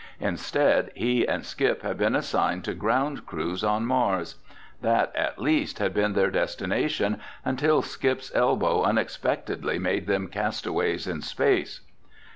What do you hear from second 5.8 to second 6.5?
been their